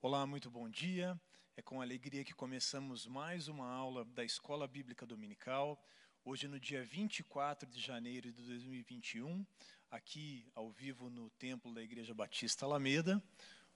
[0.00, 1.20] Olá, muito bom dia.
[1.56, 5.76] É com alegria que começamos mais uma aula da Escola Bíblica Dominical.
[6.24, 9.44] Hoje, no dia 24 de janeiro de 2021,
[9.90, 13.20] aqui ao vivo no Templo da Igreja Batista Alameda.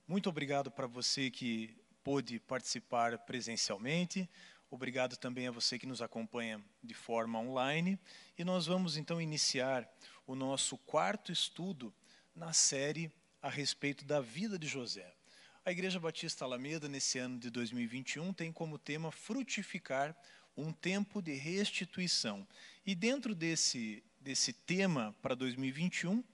[0.07, 4.31] Muito obrigado para você que pôde participar presencialmente.
[4.71, 7.99] Obrigado também a você que nos acompanha de forma online.
[8.39, 9.93] E nós vamos então iniciar
[10.25, 11.93] o nosso quarto estudo
[12.33, 13.11] na série
[13.43, 15.17] a respeito da vida de José.
[15.65, 20.13] A Igreja Batista Alameda, nesse ano de 2021, tem como tema frutificar
[20.57, 22.45] um tempo de restituição.
[22.85, 26.25] E dentro desse, desse tema para 2021,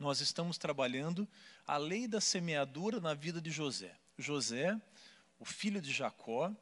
[0.00, 1.28] nós estamos trabalhando
[1.64, 3.94] a lei da semeadura na vida de José.
[4.18, 4.76] José,
[5.38, 6.52] o filho de Jacó,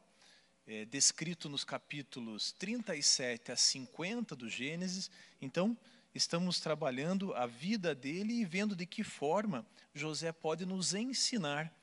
[0.67, 5.09] é, descrito nos capítulos 37 a 50 do Gênesis.
[5.41, 5.75] Então,
[6.13, 11.73] estamos trabalhando a vida dele e vendo de que forma José pode nos ensinar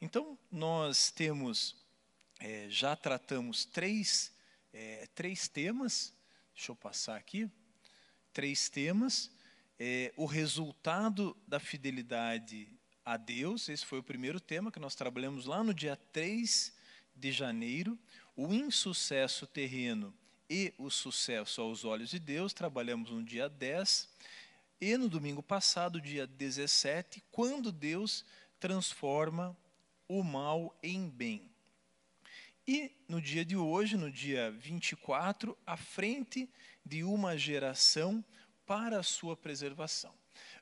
[0.00, 1.74] então, nós temos,
[2.38, 4.32] é, já tratamos três,
[4.72, 6.12] é, três temas,
[6.54, 7.50] deixa eu passar aqui,
[8.32, 9.30] três temas.
[9.78, 12.68] É, o resultado da fidelidade
[13.04, 16.74] a Deus, esse foi o primeiro tema que nós trabalhamos lá no dia 3
[17.14, 17.98] de janeiro.
[18.36, 20.14] O insucesso terreno
[20.48, 24.08] e o sucesso aos olhos de Deus, trabalhamos no dia 10.
[24.80, 28.24] E no domingo passado, dia 17, quando Deus
[28.60, 29.56] transforma
[30.08, 31.50] o mal em bem.
[32.66, 36.48] E no dia de hoje, no dia 24, à frente
[36.84, 38.24] de uma geração
[38.66, 40.12] para a sua preservação.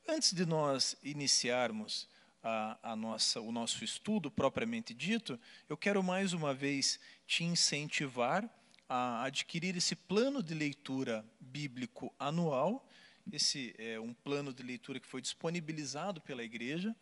[0.07, 2.07] Antes de nós iniciarmos
[2.43, 8.49] a, a, nossa, o nosso estudo propriamente dito, eu quero mais uma vez te incentivar
[8.87, 12.87] a adquirir esse plano de leitura bíblico anual.
[13.33, 16.95] Esse é um plano de leitura que foi disponibilizado pela igreja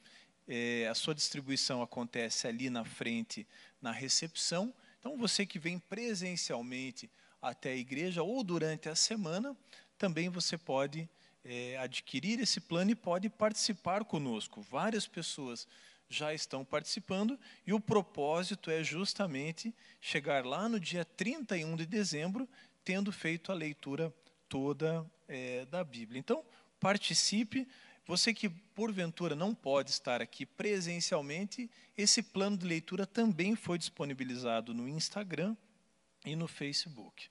[0.46, 3.46] é, a sua distribuição acontece ali na frente,
[3.80, 4.74] na recepção.
[4.98, 9.56] Então, você que vem presencialmente até a igreja ou durante a semana,
[9.98, 11.08] também você pode
[11.44, 14.62] é, adquirir esse plano e pode participar conosco.
[14.62, 15.66] Várias pessoas
[16.08, 22.48] já estão participando e o propósito é justamente chegar lá no dia 31 de dezembro,
[22.84, 24.12] tendo feito a leitura
[24.48, 26.18] toda é, da Bíblia.
[26.18, 26.44] Então,
[26.78, 27.66] participe.
[28.06, 34.74] Você que porventura não pode estar aqui presencialmente, esse plano de leitura também foi disponibilizado
[34.74, 35.56] no Instagram
[36.24, 37.28] e no Facebook.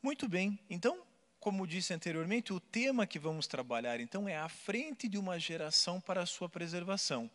[0.00, 1.02] Muito bem, então,
[1.40, 6.00] como disse anteriormente, o tema que vamos trabalhar então é a frente de uma geração
[6.00, 7.30] para a sua preservação.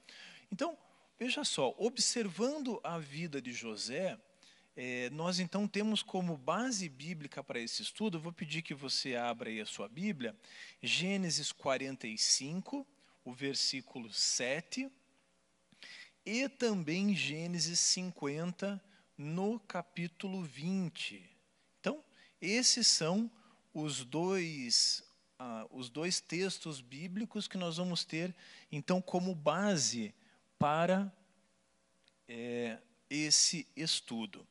[0.51, 0.77] Então,
[1.19, 4.17] veja só, observando a vida de José,
[4.83, 9.47] é, nós então temos como base bíblica para esse estudo, vou pedir que você abra
[9.47, 10.35] aí a sua Bíblia,
[10.81, 12.83] Gênesis 45,
[13.23, 14.91] o versículo 7,
[16.25, 18.83] e também Gênesis 50,
[19.15, 21.29] no capítulo 20.
[21.79, 22.03] Então,
[22.41, 23.29] esses são
[23.71, 25.03] os dois,
[25.37, 28.35] ah, os dois textos bíblicos que nós vamos ter,
[28.71, 30.11] então, como base
[30.57, 31.13] para
[32.27, 34.47] é, esse estudo.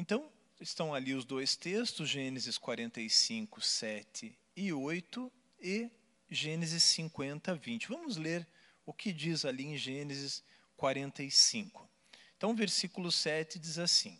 [0.00, 5.30] Então, estão ali os dois textos, Gênesis 45, 7 e 8
[5.60, 5.90] e
[6.30, 7.86] Gênesis 50, 20.
[7.86, 8.48] Vamos ler
[8.86, 10.42] o que diz ali em Gênesis
[10.78, 11.86] 45.
[12.34, 14.18] Então, versículo 7 diz assim: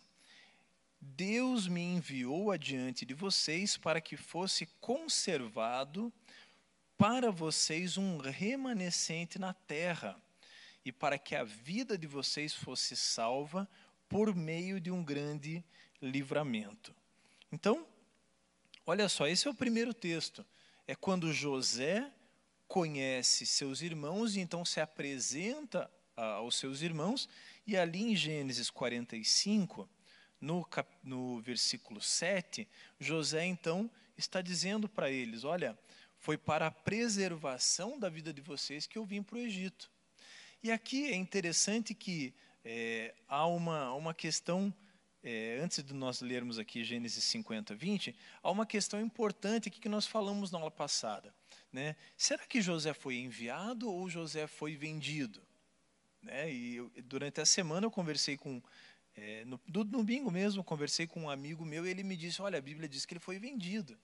[1.01, 6.13] Deus me enviou adiante de vocês para que fosse conservado
[6.95, 10.15] para vocês um remanescente na terra,
[10.85, 13.67] e para que a vida de vocês fosse salva
[14.11, 15.63] por meio de um grande
[16.01, 16.93] livramento.
[17.49, 17.87] Então,
[18.85, 20.45] olha só, esse é o primeiro texto.
[20.85, 22.11] É quando José
[22.67, 27.29] conhece seus irmãos e então se apresenta aos seus irmãos,
[27.65, 29.89] e ali em Gênesis 45,
[30.41, 32.67] no, cap, no versículo 7,
[32.99, 35.79] José então está dizendo para eles: Olha,
[36.17, 39.89] foi para a preservação da vida de vocês que eu vim para o Egito.
[40.61, 44.73] E aqui é interessante que é, há uma, uma questão,
[45.23, 49.89] é, antes de nós lermos aqui Gênesis 50, 20, há uma questão importante aqui que
[49.89, 51.33] nós falamos na aula passada.
[51.71, 51.95] Né?
[52.17, 55.41] Será que José foi enviado ou José foi vendido?
[56.21, 56.51] Né?
[56.51, 58.61] E eu, durante a semana eu conversei com,
[59.15, 62.59] é, no, no domingo mesmo, conversei com um amigo meu e ele me disse, olha,
[62.59, 63.97] a Bíblia diz que ele foi vendido.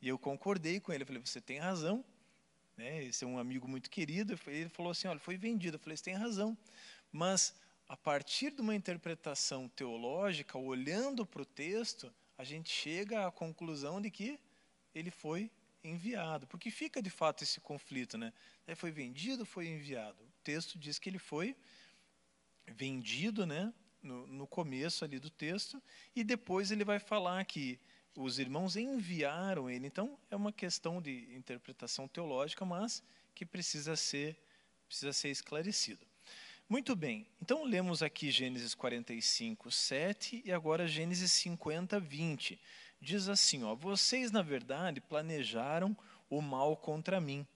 [0.00, 2.04] E eu concordei com ele, eu falei, você tem razão,
[2.76, 3.04] né?
[3.04, 6.04] esse é um amigo muito querido, ele falou assim, olha, foi vendido, eu falei, você
[6.04, 6.56] tem razão,
[7.10, 7.54] mas
[7.88, 14.00] a partir de uma interpretação teológica, olhando para o texto, a gente chega à conclusão
[14.00, 14.38] de que
[14.94, 15.50] ele foi
[15.82, 16.46] enviado.
[16.46, 18.32] Porque fica de fato esse conflito, né?
[18.66, 20.18] Ele foi vendido, foi enviado.
[20.44, 21.56] texto diz que ele foi
[22.66, 23.72] vendido, né?
[24.02, 25.82] No, no começo ali do texto,
[26.14, 27.80] e depois ele vai falar que
[28.14, 29.86] os irmãos enviaram ele.
[29.86, 33.02] Então, é uma questão de interpretação teológica, mas
[33.34, 34.36] que precisa ser,
[34.86, 36.07] precisa ser esclarecido.
[36.70, 42.60] Muito bem, então lemos aqui Gênesis 45, 7 e agora Gênesis 50, 20.
[43.00, 45.96] Diz assim: ó, Vocês, na verdade, planejaram
[46.28, 47.46] o mal contra mim,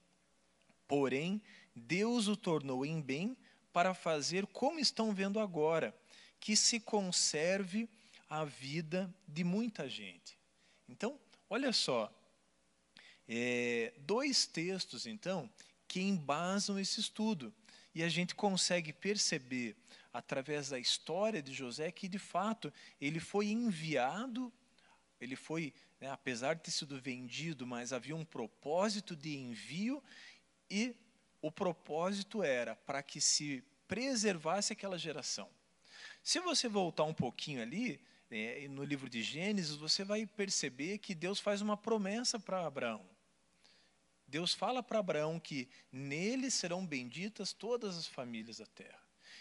[0.89, 1.43] porém,
[1.77, 3.37] Deus o tornou em bem
[3.71, 5.95] para fazer como estão vendo agora,
[6.41, 7.91] que se conserve
[8.31, 10.39] a vida de muita gente.
[10.89, 11.21] Então,
[11.51, 12.11] olha só,
[13.29, 15.51] é, dois textos, então,
[15.87, 17.53] que embasam esse estudo.
[17.95, 19.77] E a gente consegue perceber,
[20.13, 24.53] através da história de José, que, de fato, ele foi enviado,
[25.21, 30.03] ele foi, né, apesar de ter sido vendido, mas havia um propósito de envio,
[30.71, 30.95] e
[31.41, 35.51] o propósito era para que se preservasse aquela geração.
[36.23, 38.01] Se você voltar um pouquinho ali,
[38.31, 43.12] é, no livro de Gênesis, você vai perceber que Deus faz uma promessa para Abraão.
[44.33, 48.99] Deus fala para Abraão que nele serão benditas todas as famílias da terra.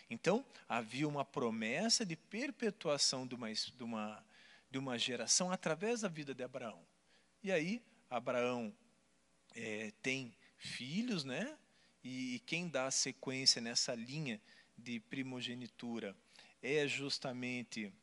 [0.09, 4.25] Então, havia uma promessa de perpetuação de uma, de uma,
[4.69, 6.85] de uma geração através da vida de Abraão.
[7.41, 8.75] E aí, Abraão
[9.55, 11.57] é, tem filhos, né?
[12.03, 14.41] E, e quem dá sequência nessa linha
[14.77, 16.13] de primogenitura
[16.61, 17.93] é justamente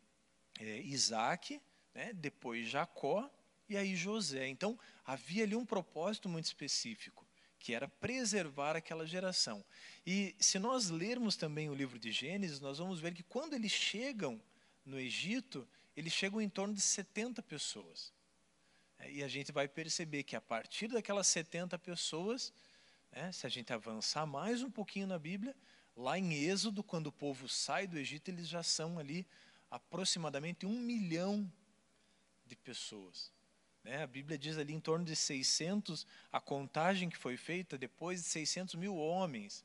[0.58, 1.60] é, Isaac,
[1.92, 3.30] né, depois Jacó
[3.68, 4.48] e aí José.
[4.48, 7.26] Então, havia ali um propósito muito específico,
[7.58, 9.64] que era preservar aquela geração.
[10.06, 13.72] E se nós lermos também o livro de Gênesis, nós vamos ver que quando eles
[13.72, 14.40] chegam
[14.84, 18.12] no Egito, eles chegam em torno de 70 pessoas.
[18.98, 22.52] É, e a gente vai perceber que a partir daquelas 70 pessoas,
[23.12, 25.54] né, se a gente avançar mais um pouquinho na Bíblia,
[25.96, 29.26] lá em Êxodo, quando o povo sai do Egito, eles já são ali
[29.70, 31.50] aproximadamente um milhão
[32.46, 33.30] de pessoas.
[33.82, 34.02] Né?
[34.02, 38.28] A Bíblia diz ali em torno de 600, a contagem que foi feita depois de
[38.28, 39.64] 600 mil homens,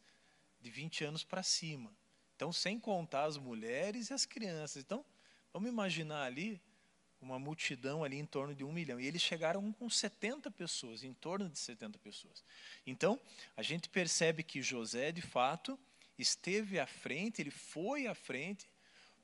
[0.62, 1.92] de 20 anos para cima.
[2.36, 4.83] Então, sem contar as mulheres e as crianças.
[4.83, 5.06] Então,
[5.51, 6.62] vamos imaginar ali
[7.24, 9.00] uma multidão ali em torno de um milhão.
[9.00, 12.44] E eles chegaram com 70 pessoas, em torno de 70 pessoas.
[12.86, 13.19] Então,
[13.56, 15.80] a gente percebe que José, de fato,
[16.18, 18.69] esteve à frente, ele foi à frente,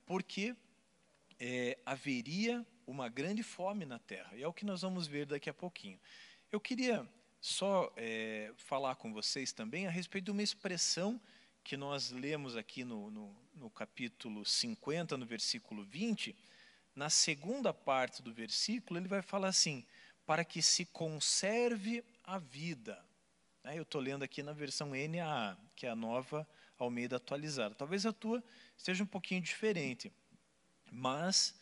[0.05, 0.55] porque
[1.39, 4.35] é, haveria uma grande fome na terra.
[4.35, 5.99] E é o que nós vamos ver daqui a pouquinho.
[6.51, 7.07] Eu queria
[7.39, 11.21] só é, falar com vocês também a respeito de uma expressão
[11.63, 16.35] que nós lemos aqui no, no, no capítulo 50, no versículo 20.
[16.95, 19.85] Na segunda parte do versículo, ele vai falar assim:
[20.25, 23.05] para que se conserve a vida.
[23.63, 26.47] Né, eu estou lendo aqui na versão NAA, que é a nova
[26.77, 27.75] Almeida atualizada.
[27.75, 28.43] Talvez a tua
[28.75, 30.11] esteja um pouquinho diferente
[30.91, 31.53] mas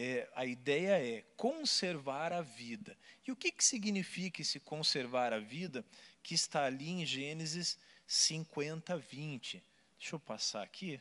[0.00, 2.96] é, a ideia é conservar a vida.
[3.26, 5.84] E o que, que significa esse conservar a vida
[6.22, 9.60] que está ali em Gênesis 50, 20?
[9.98, 11.00] Deixa eu passar aqui.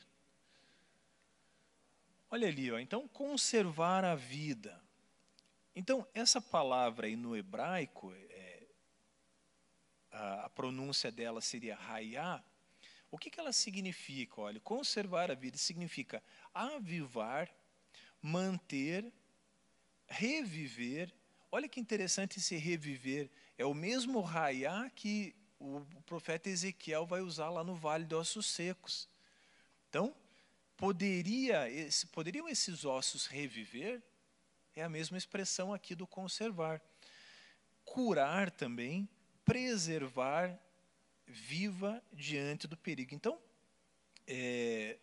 [2.32, 2.80] Olha ali, ó.
[2.80, 4.82] então conservar a vida.
[5.76, 8.64] Então, essa palavra aí no hebraico, é,
[10.10, 12.44] a, a, pronúncia dela seria raiá.
[13.12, 14.42] O que, que ela significa?
[14.42, 17.48] Olha, conservar a vida significa avivar,
[18.22, 19.12] manter,
[20.08, 21.14] reviver.
[21.52, 23.30] Olha que interessante esse reviver.
[23.58, 28.46] É o mesmo raiá que o profeta Ezequiel vai usar lá no Vale de Ossos
[28.46, 29.10] Secos.
[29.90, 30.16] Então,
[30.76, 31.66] poderia,
[32.12, 34.02] poderiam esses ossos reviver?
[34.76, 36.82] É a mesma expressão aqui do conservar.
[37.84, 39.10] Curar também,
[39.44, 40.60] preservar
[41.26, 43.16] viva diante do perigo.
[43.16, 43.42] Então,
[44.28, 44.98] é,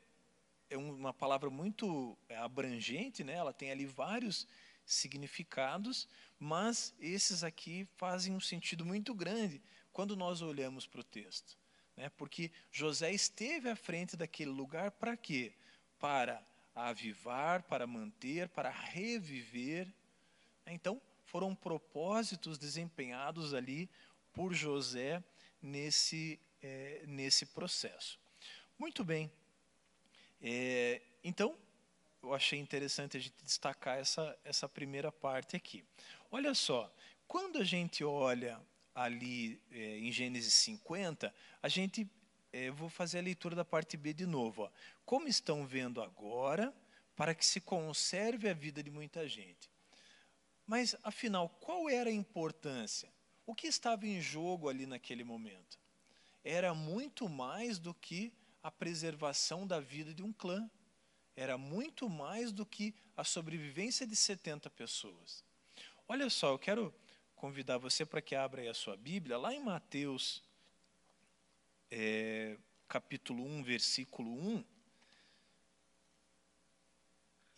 [0.74, 3.34] é uma palavra muito é, abrangente, né?
[3.34, 4.46] ela tem ali vários
[4.84, 9.62] significados, mas esses aqui fazem um sentido muito grande
[9.92, 11.56] quando nós olhamos para o texto.
[11.96, 12.08] Né?
[12.10, 15.54] Porque José esteve à frente daquele lugar para quê?
[15.98, 19.86] Para avivar, para manter, para reviver.
[20.66, 23.88] Então, foram propósitos desempenhados ali
[24.32, 25.22] por José
[25.62, 28.18] nesse, é, nesse processo.
[28.76, 29.30] Muito bem.
[30.46, 31.56] É, então,
[32.22, 35.82] eu achei interessante a gente destacar essa, essa primeira parte aqui.
[36.30, 36.94] Olha só,
[37.26, 38.60] quando a gente olha
[38.94, 42.06] ali é, em Gênesis 50, a gente,
[42.52, 44.64] é, vou fazer a leitura da parte B de novo.
[44.64, 44.70] Ó.
[45.06, 46.74] Como estão vendo agora,
[47.16, 49.70] para que se conserve a vida de muita gente.
[50.66, 53.10] Mas, afinal, qual era a importância?
[53.46, 55.78] O que estava em jogo ali naquele momento?
[56.44, 58.30] era muito mais do que
[58.64, 60.68] a preservação da vida de um clã.
[61.37, 65.44] Era muito mais do que a sobrevivência de 70 pessoas.
[66.09, 66.92] Olha só, eu quero
[67.37, 70.42] convidar você para que abra aí a sua Bíblia, lá em Mateus,
[71.90, 72.56] é,
[72.88, 74.64] capítulo 1, versículo 1.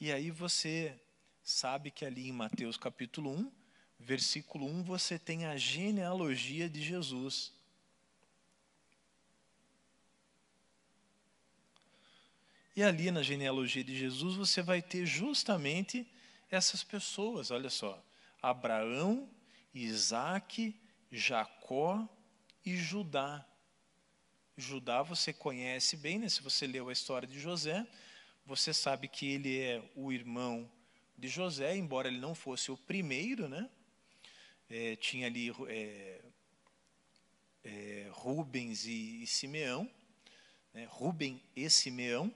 [0.01, 1.01] E aí você
[1.43, 3.53] sabe que ali em Mateus capítulo 1,
[4.01, 7.56] versículo 1, você tem a genealogia de Jesus.
[12.77, 16.07] E ali na genealogia de Jesus você vai ter justamente
[16.51, 18.05] essas pessoas, olha só:
[18.43, 19.31] Abraão,
[19.75, 20.79] Isaac,
[21.11, 22.07] Jacó
[22.65, 23.47] e Judá.
[24.59, 26.29] Judá você conhece bem, né?
[26.29, 27.87] se você leu a história de José,
[28.45, 30.71] você sabe que ele é o irmão
[31.17, 33.71] de José, embora ele não fosse o primeiro, né?
[34.69, 36.21] É, tinha ali é,
[37.65, 39.91] é, Rubens e, e Simeão,
[40.75, 40.87] né?
[40.91, 42.35] Rubem e Simeão,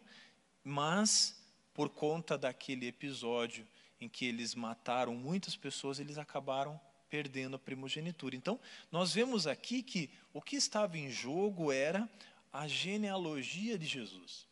[0.64, 1.40] mas
[1.74, 3.66] por conta daquele episódio
[4.00, 8.36] em que eles mataram muitas pessoas, eles acabaram perdendo a primogenitura.
[8.36, 8.58] Então,
[8.90, 12.08] nós vemos aqui que o que estava em jogo era
[12.52, 14.46] a genealogia de Jesus.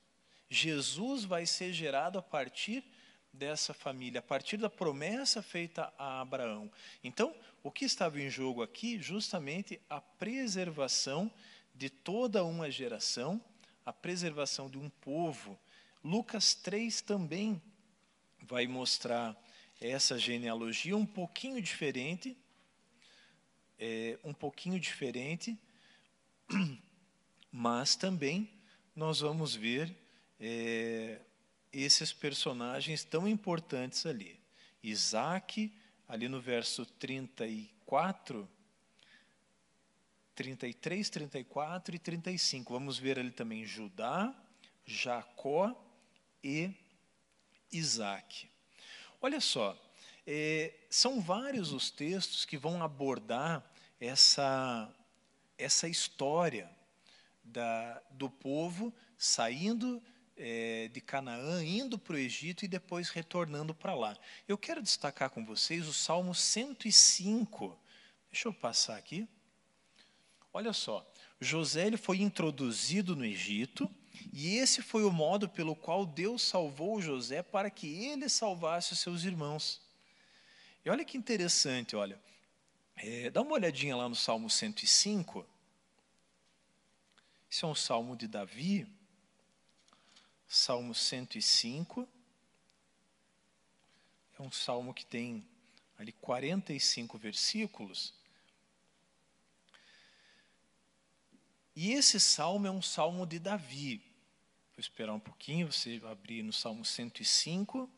[0.51, 2.85] Jesus vai ser gerado a partir
[3.33, 6.71] dessa família, a partir da promessa feita a Abraão.
[7.05, 9.01] Então, o que estava em jogo aqui?
[9.01, 11.31] Justamente a preservação
[11.75, 13.41] de toda uma geração,
[13.85, 15.59] a preservação de um povo
[16.09, 17.61] Lucas 3 também
[18.41, 19.37] vai mostrar
[19.79, 22.35] essa genealogia um pouquinho diferente,
[23.79, 25.55] é, um pouquinho diferente,
[27.53, 28.51] mas também
[28.97, 29.95] nós vamos ver
[30.41, 31.21] é,
[31.71, 34.41] esses personagens tão importantes ali.
[34.83, 35.71] Isaac,
[36.09, 38.49] ali no verso 34,
[40.35, 42.73] 33, 34 e 35.
[42.73, 44.35] Vamos ver ali também Judá,
[44.87, 45.85] Jacó
[46.49, 46.75] e
[47.71, 48.49] Isaac.
[49.21, 49.77] Olha só,
[50.27, 53.63] é, são vários os textos que vão abordar
[54.01, 54.91] essa,
[55.59, 56.71] essa história
[57.45, 60.03] da, do povo saindo
[60.37, 64.17] é, de Canaã, indo para o Egito e depois retornando para lá.
[64.47, 67.79] Eu quero destacar com vocês o Salmo 105.
[68.31, 69.29] Deixa eu passar aqui.
[70.51, 71.07] Olha só,
[71.39, 73.91] José ele foi introduzido no Egito,
[74.33, 78.99] e esse foi o modo pelo qual Deus salvou José para que ele salvasse os
[78.99, 79.81] seus irmãos.
[80.85, 82.21] E olha que interessante, olha.
[82.97, 85.47] É, dá uma olhadinha lá no Salmo 105.
[87.51, 88.87] Esse é um salmo de Davi.
[90.49, 92.09] Salmo 105.
[94.39, 95.47] É um salmo que tem
[95.99, 98.15] ali 45 versículos.
[101.75, 104.08] E esse salmo é um salmo de Davi.
[104.79, 107.91] Vou esperar um pouquinho, você abrir no Salmo 105.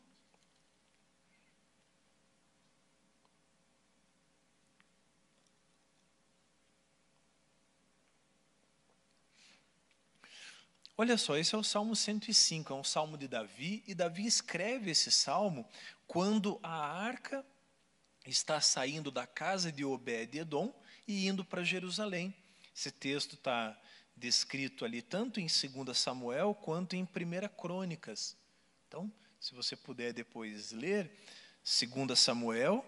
[10.97, 14.89] Olha só, esse é o Salmo 105, é um salmo de Davi, e Davi escreve
[14.89, 15.69] esse salmo
[16.07, 17.45] quando a arca
[18.25, 20.73] está saindo da casa de Obed-Edom
[21.07, 22.33] e indo para Jerusalém.
[22.75, 23.79] Esse texto está
[24.15, 27.07] descrito ali tanto em 2 Samuel quanto em 1
[27.59, 28.37] Crônicas.
[28.87, 31.11] Então, se você puder depois ler
[31.63, 32.85] 2 Samuel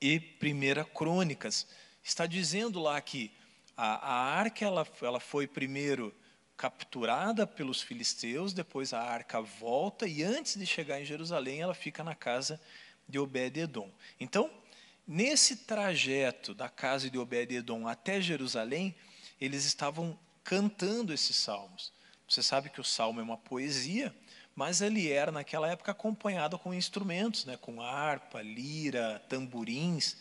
[0.00, 1.66] e 1 Crônicas,
[2.02, 3.30] está dizendo lá que
[3.76, 6.14] a, a arca ela, ela foi primeiro
[6.56, 12.04] capturada pelos filisteus, depois a arca volta e antes de chegar em Jerusalém ela fica
[12.04, 12.60] na casa
[13.08, 13.90] de Obed-edom.
[14.20, 14.50] Então,
[15.08, 18.94] nesse trajeto da casa de Obed-edom até Jerusalém,
[19.40, 21.92] eles estavam cantando esses salmos.
[22.28, 24.14] Você sabe que o salmo é uma poesia,
[24.54, 30.16] mas ele era naquela época acompanhado com instrumentos, né, com harpa, lira, tamborins.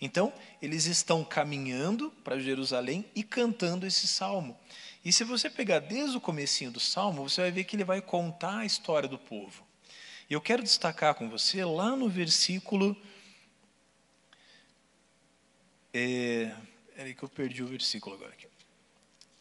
[0.00, 4.58] Então, eles estão caminhando para Jerusalém e cantando esse salmo.
[5.04, 8.02] E se você pegar desde o comecinho do salmo, você vai ver que ele vai
[8.02, 9.66] contar a história do povo.
[10.28, 12.94] E eu quero destacar com você lá no versículo
[15.94, 16.54] é,
[16.98, 18.32] Peraí que eu perdi o versículo agora.
[18.32, 18.48] Aqui.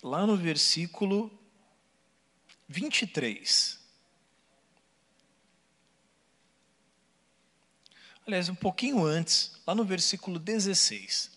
[0.03, 1.31] Lá no versículo
[2.67, 3.79] 23.
[8.27, 11.31] Aliás, um pouquinho antes, lá no versículo 16.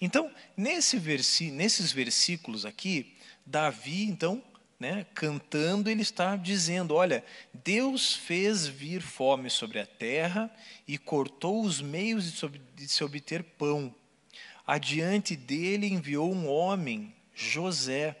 [0.00, 3.16] Então, nesse versi nesses versículos aqui,
[3.46, 4.42] Davi, então,
[4.80, 10.52] né, cantando, ele está dizendo: Olha, Deus fez vir fome sobre a terra
[10.88, 12.32] e cortou os meios
[12.74, 13.94] de se obter pão
[14.66, 18.16] adiante dele enviou um homem José,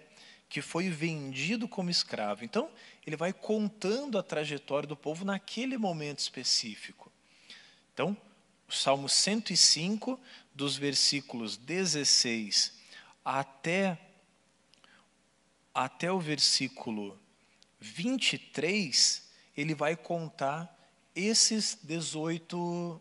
[0.48, 2.44] que foi vendido como escravo.
[2.44, 2.70] Então,
[3.06, 7.10] ele vai contando a trajetória do povo naquele momento específico.
[7.92, 8.16] Então,
[8.68, 10.18] o Salmo 105,
[10.54, 12.80] dos versículos 16
[13.24, 13.98] até,
[15.74, 17.18] até o versículo
[17.80, 20.78] 23, ele vai contar
[21.14, 23.00] esses 18.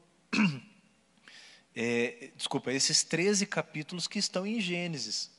[1.75, 5.31] É, desculpa, esses 13 capítulos que estão em Gênesis.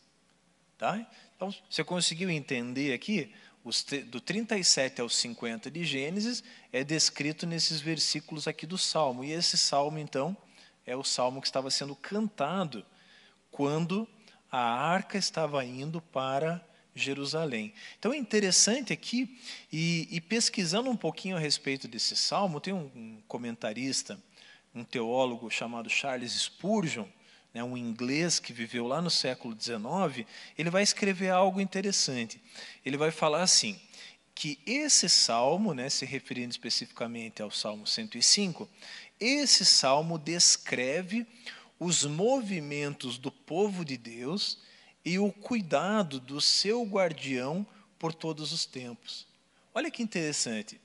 [0.79, 1.07] Tá?
[1.37, 3.33] Então, você conseguiu entender aqui?
[3.65, 9.23] Os, do 37 ao 50 de Gênesis é descrito nesses versículos aqui do Salmo.
[9.23, 10.37] E esse salmo, então,
[10.85, 12.85] é o salmo que estava sendo cantado
[13.51, 14.09] quando
[14.51, 17.73] a arca estava indo para Jerusalém.
[17.99, 19.39] Então é interessante aqui,
[19.73, 24.21] e, e pesquisando um pouquinho a respeito desse salmo, tem um, um comentarista,
[24.75, 27.07] um teólogo chamado Charles Spurgeon,
[27.53, 30.27] né, um inglês que viveu lá no século XIX,
[30.57, 32.41] ele vai escrever algo interessante.
[32.85, 33.79] Ele vai falar assim,
[34.35, 38.69] que esse salmo, né, se referindo especificamente ao Salmo 105,
[39.21, 41.27] esse salmo descreve
[41.79, 44.59] os movimentos do povo de Deus
[45.05, 47.67] e o cuidado do seu guardião
[47.99, 49.27] por todos os tempos.
[49.75, 50.81] Olha que interessante.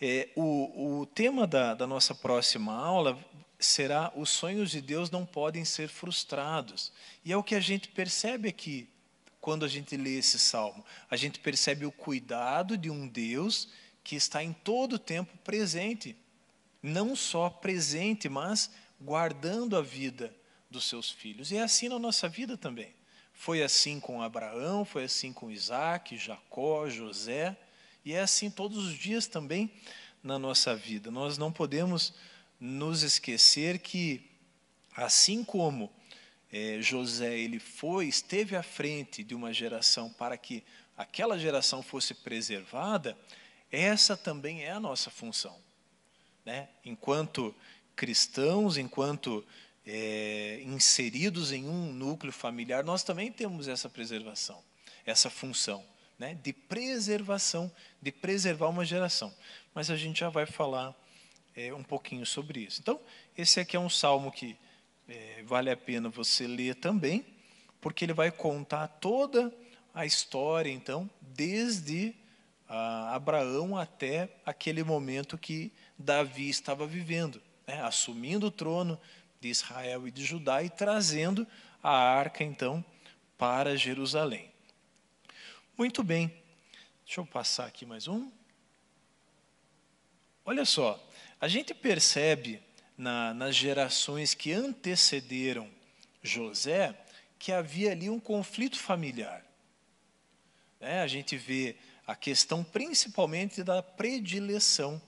[0.00, 3.18] É, o, o tema da, da nossa próxima aula
[3.58, 6.92] será os sonhos de Deus não podem ser frustrados.
[7.24, 8.88] E é o que a gente percebe aqui
[9.40, 10.84] quando a gente lê esse salmo.
[11.10, 13.68] A gente percebe o cuidado de um Deus
[14.04, 16.16] que está em todo o tempo presente.
[16.82, 20.34] Não só presente, mas guardando a vida
[20.70, 21.50] dos seus filhos.
[21.50, 22.94] E é assim na nossa vida também.
[23.32, 27.56] Foi assim com Abraão, foi assim com Isaac, Jacó, José,
[28.06, 29.68] e é assim todos os dias também
[30.22, 31.10] na nossa vida.
[31.10, 32.14] Nós não podemos
[32.60, 34.30] nos esquecer que,
[34.94, 35.92] assim como
[36.52, 40.62] é, José ele foi, esteve à frente de uma geração para que
[40.96, 43.18] aquela geração fosse preservada,
[43.72, 45.58] essa também é a nossa função.
[46.44, 46.68] Né?
[46.84, 47.52] Enquanto
[47.96, 49.44] cristãos, enquanto
[49.84, 54.62] é, inseridos em um núcleo familiar, nós também temos essa preservação,
[55.04, 55.84] essa função
[56.18, 57.70] né, de preservação,
[58.06, 59.34] de preservar uma geração.
[59.74, 60.94] Mas a gente já vai falar
[61.56, 62.80] é, um pouquinho sobre isso.
[62.80, 63.00] Então,
[63.36, 64.56] esse aqui é um salmo que
[65.08, 67.26] é, vale a pena você ler também,
[67.80, 69.52] porque ele vai contar toda
[69.92, 72.14] a história, então, desde
[72.68, 79.00] Abraão até aquele momento que Davi estava vivendo, né, assumindo o trono,
[79.40, 81.44] de Israel e de Judá e trazendo
[81.82, 82.84] a arca, então,
[83.36, 84.50] para Jerusalém.
[85.76, 86.32] Muito bem,
[87.06, 88.30] deixa eu passar aqui mais um.
[90.44, 91.00] Olha só,
[91.40, 92.60] a gente percebe
[92.98, 95.70] na, nas gerações que antecederam
[96.20, 96.98] José
[97.38, 99.46] que havia ali um conflito familiar.
[100.80, 105.00] É, a gente vê a questão principalmente da predileção.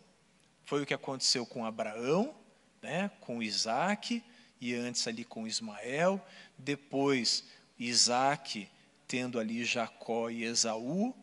[0.65, 2.35] Foi o que aconteceu com Abraão
[2.81, 4.23] né, com Isaac,
[4.61, 6.25] e antes ali com Ismael,
[6.57, 7.45] depois
[7.79, 8.69] Isaac
[9.07, 11.15] tendo ali Jacó e Esaú,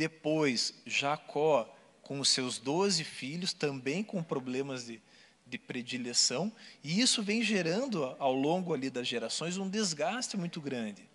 [0.00, 1.70] depois Jacó
[2.02, 4.98] com os seus doze filhos, também com problemas de,
[5.46, 6.50] de predileção,
[6.82, 11.06] e isso vem gerando ao longo ali das gerações um desgaste muito grande.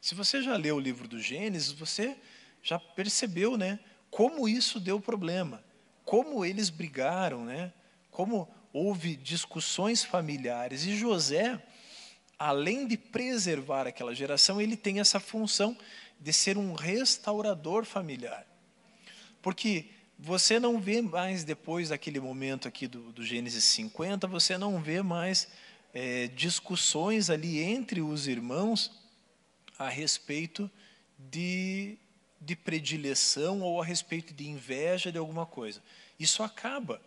[0.00, 2.16] Se você já leu o livro do Gênesis, você
[2.60, 3.78] já percebeu, né,
[4.10, 5.64] como isso deu problema,
[6.04, 7.72] como eles brigaram, né,
[8.10, 10.84] como houve discussões familiares.
[10.84, 11.62] E José,
[12.36, 15.78] além de preservar aquela geração, ele tem essa função
[16.24, 18.46] de ser um restaurador familiar.
[19.42, 24.80] Porque você não vê mais, depois daquele momento aqui do, do Gênesis 50, você não
[24.80, 25.48] vê mais
[25.92, 28.90] é, discussões ali entre os irmãos
[29.78, 30.70] a respeito
[31.18, 31.98] de,
[32.40, 35.82] de predileção ou a respeito de inveja de alguma coisa.
[36.18, 37.02] Isso acaba.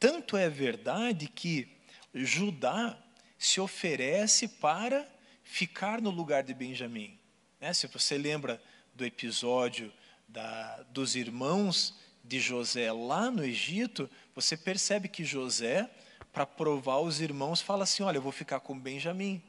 [0.00, 1.68] Tanto é verdade que
[2.12, 2.98] Judá
[3.38, 5.08] se oferece para
[5.44, 7.17] ficar no lugar de Benjamim.
[7.60, 7.72] Né?
[7.72, 8.62] Se você lembra
[8.94, 9.92] do episódio
[10.26, 11.94] da, dos irmãos
[12.24, 15.88] de José lá no Egito, você percebe que José,
[16.32, 19.42] para provar os irmãos, fala assim: Olha, eu vou ficar com Benjamim.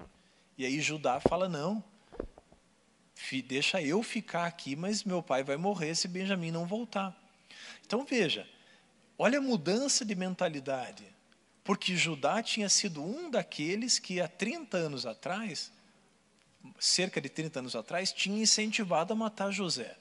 [0.58, 1.84] E aí Judá fala: Não,
[3.45, 7.15] deixa eu ficar aqui, mas meu pai vai morrer se Benjamim não voltar.
[7.86, 8.48] Então veja,
[9.22, 11.04] Olha a mudança de mentalidade.
[11.62, 15.74] Porque Judá tinha sido um daqueles que há 30 anos atrás,
[16.80, 19.95] cerca de 30 anos atrás, tinha incentivado a matar José.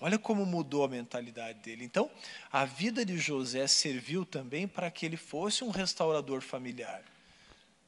[0.00, 1.84] Olha como mudou a mentalidade dele.
[1.84, 2.10] Então,
[2.52, 7.02] a vida de José serviu também para que ele fosse um restaurador familiar.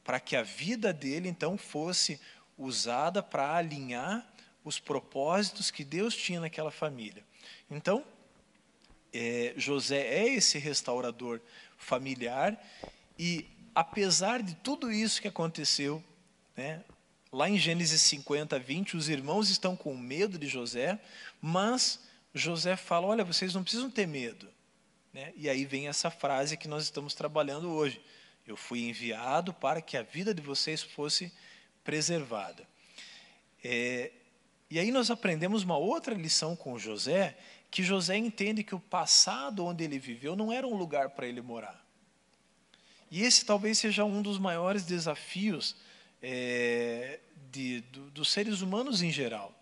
[0.03, 2.19] Para que a vida dele, então, fosse
[2.57, 4.27] usada para alinhar
[4.63, 7.23] os propósitos que Deus tinha naquela família.
[7.69, 8.03] Então,
[9.13, 11.39] é, José é esse restaurador
[11.77, 12.61] familiar
[13.17, 16.03] e, apesar de tudo isso que aconteceu,
[16.55, 16.83] né,
[17.31, 20.99] lá em Gênesis 50, 20, os irmãos estão com medo de José,
[21.41, 21.99] mas
[22.33, 24.47] José fala: Olha, vocês não precisam ter medo.
[25.13, 25.33] Né?
[25.35, 28.01] E aí vem essa frase que nós estamos trabalhando hoje.
[28.45, 31.31] Eu fui enviado para que a vida de vocês fosse
[31.83, 32.67] preservada.
[33.63, 34.11] É,
[34.69, 37.37] e aí nós aprendemos uma outra lição com José,
[37.69, 41.41] que José entende que o passado onde ele viveu não era um lugar para ele
[41.41, 41.85] morar.
[43.09, 45.75] E esse talvez seja um dos maiores desafios
[46.21, 47.19] é,
[47.51, 49.53] de, do, dos seres humanos em geral,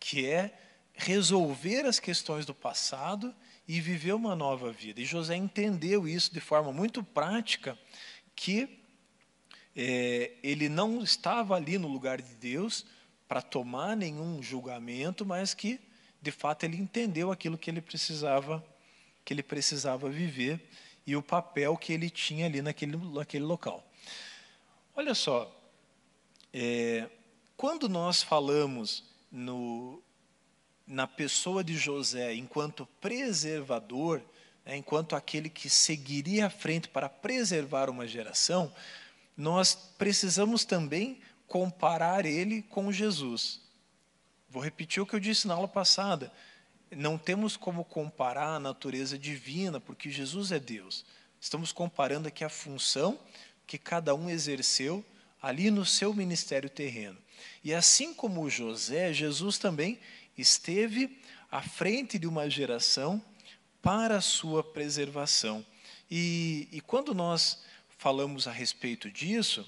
[0.00, 0.58] que é
[0.94, 3.34] resolver as questões do passado
[3.66, 5.00] e viver uma nova vida.
[5.00, 7.78] E José entendeu isso de forma muito prática,
[8.34, 8.80] que
[9.74, 12.84] é, ele não estava ali no lugar de Deus
[13.26, 15.80] para tomar nenhum julgamento, mas que
[16.20, 18.62] de fato ele entendeu aquilo que ele precisava
[19.24, 20.60] que ele precisava viver
[21.06, 23.86] e o papel que ele tinha ali naquele, naquele local.
[24.94, 25.50] Olha só,
[26.52, 27.08] é,
[27.56, 30.02] quando nós falamos no,
[30.86, 34.22] na pessoa de José enquanto preservador,
[34.64, 38.72] né, enquanto aquele que seguiria à frente para preservar uma geração,
[39.36, 43.60] nós precisamos também comparar ele com Jesus.
[44.48, 46.32] Vou repetir o que eu disse na aula passada.
[46.90, 51.06] Não temos como comparar a natureza divina, porque Jesus é Deus.
[51.40, 53.18] Estamos comparando aqui a função
[53.66, 55.02] que cada um exerceu
[55.42, 57.18] ali no seu ministério terreno.
[57.64, 59.98] E assim como José, Jesus também
[60.38, 61.18] esteve
[61.50, 63.22] à frente de uma geração
[63.82, 65.66] para a sua preservação.
[66.08, 67.64] E, e quando nós
[67.98, 69.66] falamos a respeito disso,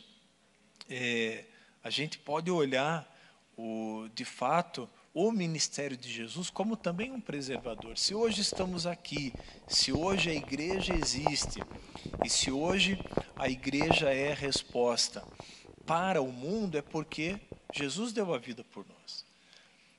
[0.89, 1.45] é,
[1.83, 3.11] a gente pode olhar,
[3.57, 7.97] o, de fato, o ministério de Jesus como também um preservador.
[7.97, 9.33] Se hoje estamos aqui,
[9.69, 11.61] se hoje a igreja existe,
[12.25, 12.99] e se hoje
[13.37, 15.25] a igreja é resposta
[15.87, 17.39] para o mundo, é porque
[17.73, 19.25] Jesus deu a vida por nós.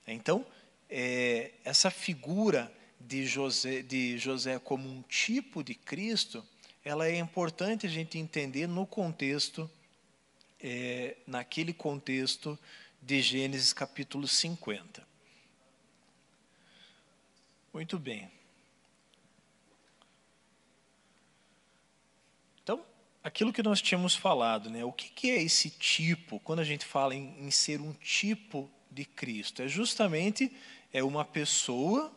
[0.07, 0.45] Então,
[0.89, 6.45] é, essa figura de José, de José como um tipo de Cristo,
[6.83, 9.69] ela é importante a gente entender no contexto,
[10.61, 12.57] é, naquele contexto
[13.01, 15.05] de Gênesis capítulo 50.
[17.73, 18.31] Muito bem.
[22.63, 22.85] Então,
[23.25, 24.85] aquilo que nós tínhamos falado, né?
[24.85, 26.39] O que, que é esse tipo?
[26.41, 30.55] Quando a gente fala em, em ser um tipo de Cristo, é justamente
[30.93, 32.13] é uma pessoa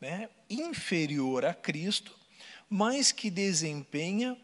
[0.00, 2.16] né, inferior a Cristo,
[2.70, 4.38] mas que desempenha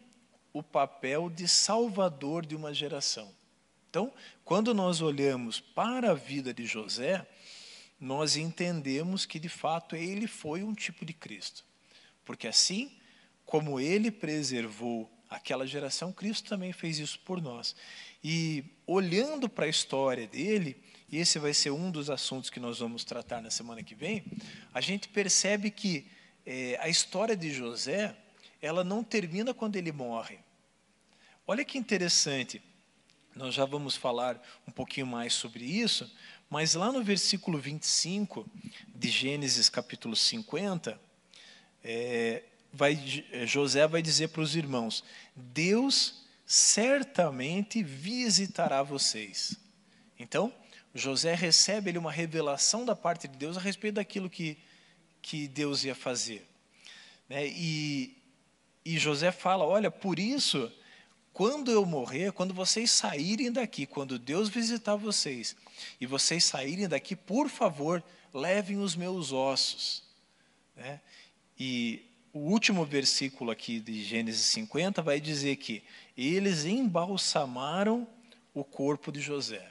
[0.51, 3.31] o papel de salvador de uma geração.
[3.89, 4.11] Então,
[4.43, 7.25] quando nós olhamos para a vida de José,
[7.97, 11.63] nós entendemos que de fato ele foi um tipo de Cristo.
[12.25, 12.91] Porque assim
[13.45, 17.75] como ele preservou aquela geração, Cristo também fez isso por nós.
[18.23, 20.75] E olhando para a história dele,
[21.11, 24.23] e esse vai ser um dos assuntos que nós vamos tratar na semana que vem,
[24.73, 26.07] a gente percebe que
[26.45, 28.15] é, a história de José,
[28.61, 30.39] ela não termina quando ele morre.
[31.45, 32.61] Olha que interessante,
[33.35, 36.11] nós já vamos falar um pouquinho mais sobre isso,
[36.49, 38.45] mas lá no versículo 25
[38.87, 40.99] de Gênesis capítulo 50,
[41.83, 42.95] é, vai,
[43.45, 45.03] José vai dizer para os irmãos:
[45.35, 49.55] Deus certamente visitará vocês.
[50.17, 50.53] Então,
[50.93, 54.57] José recebe ele uma revelação da parte de Deus a respeito daquilo que,
[55.21, 56.47] que Deus ia fazer.
[57.27, 57.47] Né?
[57.47, 58.17] E,
[58.83, 60.71] e José fala: Olha, por isso,
[61.31, 65.55] quando eu morrer, quando vocês saírem daqui, quando Deus visitar vocês,
[66.01, 68.03] e vocês saírem daqui, por favor,
[68.33, 70.03] levem os meus ossos.
[70.75, 70.99] Né?
[71.57, 75.83] E o último versículo aqui de Gênesis 50 vai dizer que
[76.17, 78.07] eles embalsamaram
[78.53, 79.67] o corpo de José.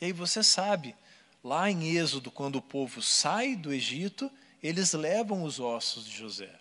[0.00, 0.94] E aí você sabe,
[1.42, 4.30] lá em Êxodo, quando o povo sai do Egito,
[4.62, 6.54] eles levam os ossos de José.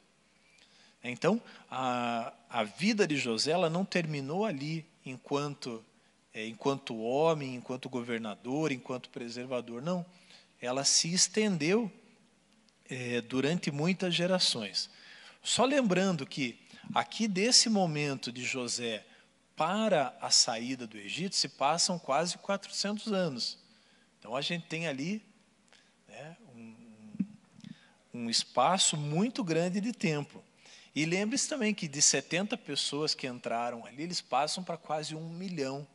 [1.04, 5.84] Então, a, a vida de José ela não terminou ali enquanto,
[6.34, 9.82] é, enquanto homem, enquanto governador, enquanto preservador.
[9.82, 10.06] Não.
[10.62, 11.92] Ela se estendeu
[12.90, 14.90] é, durante muitas gerações.
[15.42, 16.60] Só lembrando que
[16.94, 19.06] aqui desse momento de José
[19.56, 23.58] para a saída do Egito se passam quase 400 anos.
[24.20, 25.22] Então a gente tem ali
[26.08, 26.76] né, um,
[28.14, 30.44] um espaço muito grande de tempo.
[30.96, 35.30] E lembre-se também que de 70 pessoas que entraram ali, eles passam para quase um
[35.30, 35.88] milhão.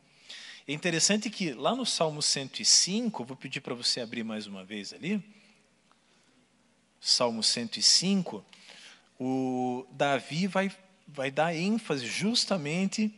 [0.67, 4.93] É interessante que lá no Salmo 105, vou pedir para você abrir mais uma vez
[4.93, 5.23] ali.
[6.99, 8.43] Salmo 105,
[9.19, 10.71] o Davi vai,
[11.07, 13.13] vai dar ênfase justamente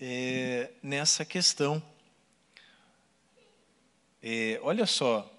[0.00, 1.82] é, nessa questão.
[4.22, 5.30] É, olha só,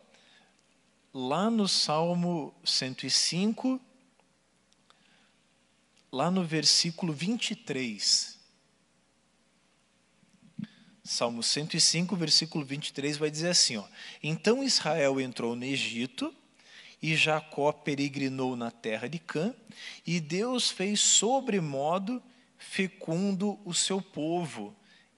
[1.14, 3.80] lá no Salmo 105,
[6.12, 8.38] lá no versículo 23.
[11.04, 13.86] Salmo 105, versículo 23 vai dizer assim: ó,
[14.22, 16.34] Então Israel entrou no Egito,
[17.02, 19.56] e Jacó peregrinou na terra de Cã,
[20.06, 22.22] e Deus fez sobremodo
[22.58, 24.76] fecundo o seu povo,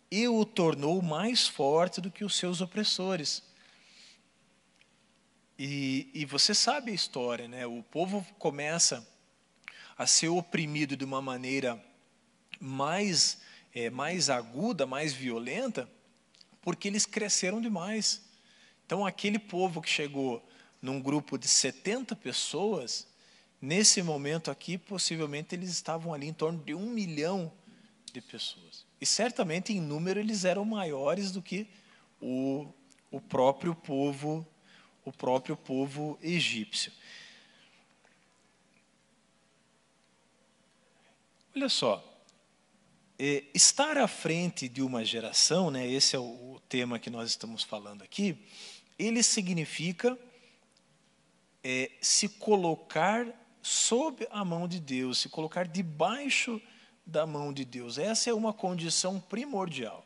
[0.10, 3.44] e o tornou mais forte do que os seus opressores.
[5.58, 7.66] E, e você sabe a história, né?
[7.66, 9.08] O povo começa
[9.98, 11.84] a ser oprimido de uma maneira
[12.60, 13.42] mais,
[13.74, 15.90] é, mais aguda, mais violenta,
[16.62, 18.22] porque eles cresceram demais.
[18.86, 20.44] Então, aquele povo que chegou
[20.82, 23.08] num grupo de 70 pessoas,
[23.62, 27.52] nesse momento aqui, possivelmente eles estavam ali em torno de um milhão
[28.12, 28.86] de pessoas.
[29.00, 31.68] E certamente, em número, eles eram maiores do que
[32.20, 32.68] o,
[33.12, 34.46] o próprio povo
[35.04, 36.92] o próprio povo egípcio.
[41.56, 42.04] Olha só,
[43.20, 47.30] é, estar à frente de uma geração, né, esse é o, o tema que nós
[47.30, 48.38] estamos falando aqui,
[48.98, 50.18] ele significa
[51.64, 53.28] é, se colocar
[53.62, 56.62] sob a mão de Deus, se colocar debaixo
[57.06, 57.98] da mão de Deus.
[57.98, 60.06] Essa é uma condição primordial.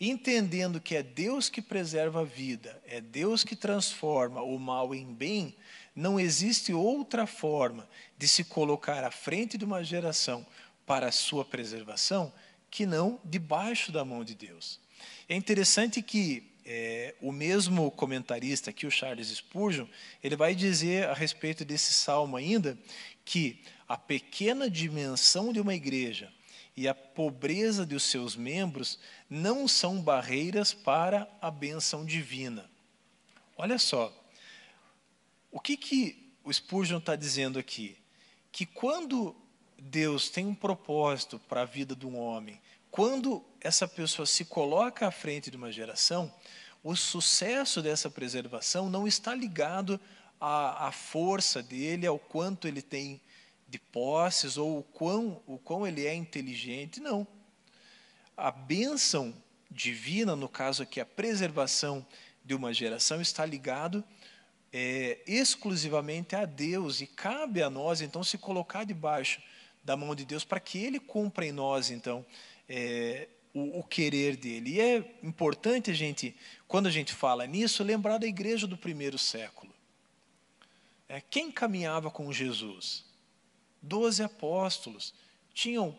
[0.00, 5.14] Entendendo que é Deus que preserva a vida, é Deus que transforma o mal em
[5.14, 5.54] bem,
[5.94, 10.44] não existe outra forma de se colocar à frente de uma geração
[10.86, 12.32] para a sua preservação
[12.70, 14.80] que não debaixo da mão de Deus.
[15.28, 19.86] É interessante que é, o mesmo comentarista aqui, o Charles Spurgeon,
[20.22, 22.78] ele vai dizer a respeito desse salmo ainda
[23.24, 26.32] que a pequena dimensão de uma igreja
[26.76, 28.98] e a pobreza de seus membros
[29.28, 32.70] não são barreiras para a benção divina.
[33.56, 34.12] Olha só,
[35.50, 37.96] o que, que o Spurgeon está dizendo aqui?
[38.50, 39.36] Que quando
[39.78, 45.06] Deus tem um propósito para a vida de um homem, quando essa pessoa se coloca
[45.06, 46.32] à frente de uma geração,
[46.82, 50.00] o sucesso dessa preservação não está ligado
[50.40, 53.20] à, à força dele, ao quanto ele tem
[53.68, 57.26] de posses ou o quão, o quão ele é inteligente, não.
[58.36, 59.32] A bênção
[59.70, 62.04] divina, no caso aqui, a preservação
[62.44, 64.04] de uma geração, está ligado
[64.72, 69.40] é, exclusivamente a Deus e cabe a nós, então, se colocar debaixo
[69.84, 72.26] da mão de Deus para que Ele cumpra em nós, então,
[72.68, 74.74] é, o, o, querer dele.
[74.74, 76.34] E é importante a gente,
[76.66, 79.72] quando a gente fala nisso, lembrar da igreja do primeiro século.
[81.08, 83.04] É, quem caminhava com Jesus?
[83.82, 85.12] Doze apóstolos.
[85.52, 85.98] Tinham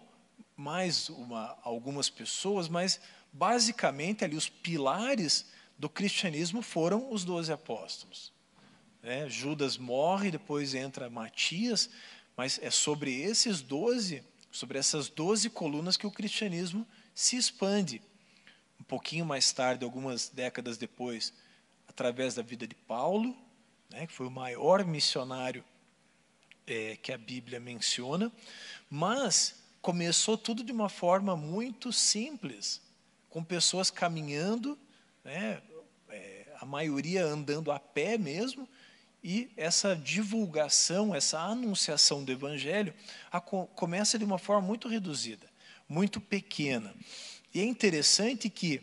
[0.56, 3.00] mais uma, algumas pessoas, mas
[3.32, 5.46] basicamente ali os pilares
[5.78, 8.32] do cristianismo foram os doze apóstolos.
[9.02, 11.90] É, Judas morre, depois entra Matias,
[12.38, 18.02] mas é sobre esses doze, sobre essas doze colunas que o cristianismo se expande.
[18.80, 21.34] Um pouquinho mais tarde, algumas décadas depois,
[21.88, 23.36] através da vida de Paulo,
[23.90, 25.64] né, que foi o maior missionário
[26.66, 28.32] é, que a Bíblia menciona,
[28.90, 32.82] mas começou tudo de uma forma muito simples,
[33.30, 34.78] com pessoas caminhando,
[35.24, 35.62] né,
[36.10, 38.68] é, a maioria andando a pé mesmo,
[39.24, 42.94] e essa divulgação, essa anunciação do Evangelho
[43.32, 45.48] a, começa de uma forma muito reduzida,
[45.94, 46.94] muito pequena.
[47.54, 48.82] E é interessante que,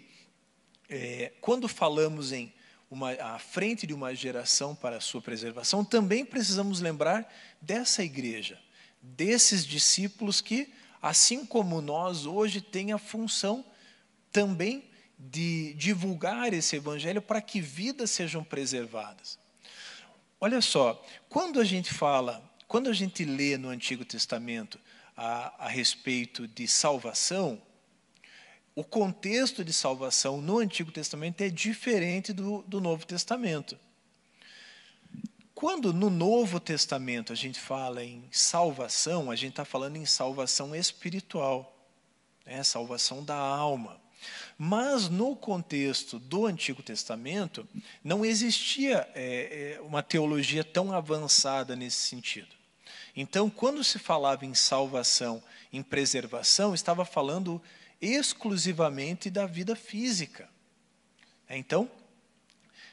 [0.88, 2.52] é, quando falamos em
[2.88, 7.28] uma, à frente de uma geração para a sua preservação, também precisamos lembrar
[7.60, 8.60] dessa igreja,
[9.02, 13.64] desses discípulos que, assim como nós hoje, têm a função
[14.30, 14.84] também
[15.18, 19.38] de divulgar esse evangelho para que vidas sejam preservadas.
[20.40, 24.78] Olha só, quando a gente fala, quando a gente lê no Antigo Testamento
[25.16, 27.60] a, a respeito de salvação,
[28.74, 33.78] o contexto de salvação no Antigo Testamento é diferente do, do Novo Testamento.
[35.54, 40.74] Quando no Novo Testamento a gente fala em salvação, a gente está falando em salvação
[40.74, 41.76] espiritual,
[42.46, 42.62] né?
[42.62, 44.00] salvação da alma.
[44.56, 47.68] Mas no contexto do Antigo Testamento,
[48.02, 52.59] não existia é, é, uma teologia tão avançada nesse sentido.
[53.16, 55.42] Então, quando se falava em salvação,
[55.72, 57.60] em preservação, estava falando
[58.00, 60.48] exclusivamente da vida física.
[61.48, 61.90] Então,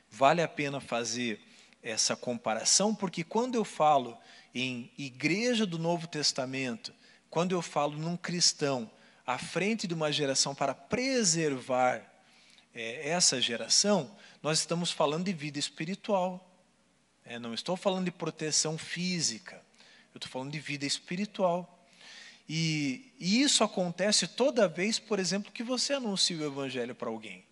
[0.10, 1.40] vale a pena fazer
[1.82, 4.18] essa comparação, porque quando eu falo
[4.54, 6.94] em igreja do Novo Testamento,
[7.30, 8.90] quando eu falo num cristão
[9.26, 12.02] à frente de uma geração para preservar
[12.74, 16.44] é, essa geração, nós estamos falando de vida espiritual.
[17.26, 19.62] É, não estou falando de proteção física,
[20.18, 21.74] eu estou falando de vida espiritual.
[22.50, 27.46] E, e isso acontece toda vez, por exemplo, que você anuncia o Evangelho para alguém.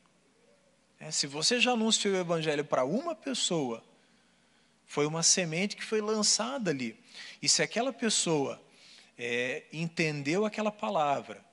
[1.00, 3.84] É, se você já anunciou o Evangelho para uma pessoa,
[4.86, 6.98] foi uma semente que foi lançada ali.
[7.42, 8.62] E se aquela pessoa
[9.18, 11.44] é, entendeu aquela palavra,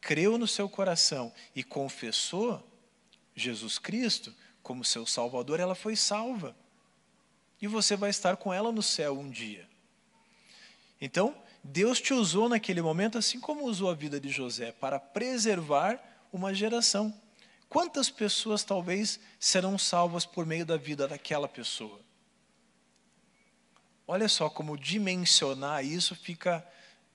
[0.00, 2.62] creu no seu coração e confessou
[3.34, 6.54] Jesus Cristo como seu Salvador, ela foi salva.
[7.60, 9.71] E você vai estar com ela no céu um dia.
[11.04, 11.34] Então,
[11.64, 16.00] Deus te usou naquele momento, assim como usou a vida de José, para preservar
[16.32, 17.12] uma geração.
[17.68, 21.98] Quantas pessoas talvez serão salvas por meio da vida daquela pessoa?
[24.06, 26.64] Olha só como dimensionar isso fica